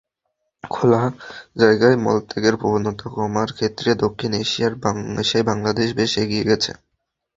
[0.63, 1.01] খোলা
[1.57, 6.71] জায়গায় মলত্যাগের প্রবণতা কমার ক্ষেত্রে দক্ষিণ এশিয়ায় বাংলাদেশ বেশ এগিয়ে গেছে।